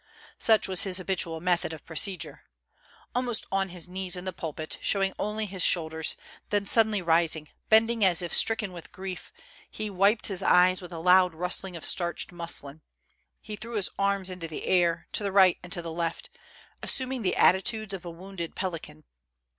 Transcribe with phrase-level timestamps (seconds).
[0.39, 2.45] Such was his habitual method of procedure.
[3.13, 6.15] Almost on his knees in the pulpit, show ing only his shoulders,
[6.49, 9.31] then suddenly rising, bending as if stricken with grief,
[9.69, 12.81] he wiped his eyes with a loud rustling of starched muslin,
[13.41, 16.31] he threw his arms into the air, to the right and to the left,
[16.81, 19.03] assuming the attitudes of a wounded pelican.